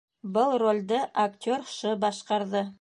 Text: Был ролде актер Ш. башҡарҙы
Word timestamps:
Был 0.37 0.53
ролде 0.63 1.03
актер 1.25 1.69
Ш. 1.75 1.95
башҡарҙы 2.07 2.67